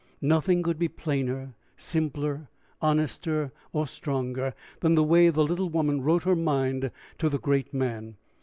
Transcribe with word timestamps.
Nothing 0.23 0.63
could 0.63 0.79
be 0.79 0.87
plainer, 0.87 1.53
simpler, 1.77 2.49
honester, 2.81 3.51
or 3.71 3.85
stronger, 3.85 4.55
than 4.79 4.95
the 4.95 5.03
way 5.03 5.29
the 5.29 5.45
little 5.45 5.69
woman 5.69 6.01
wrote 6.01 6.23
her 6.23 6.35
mind 6.35 6.89
to 7.19 7.29
the 7.29 7.37
great 7.37 7.71
man. 7.71 8.15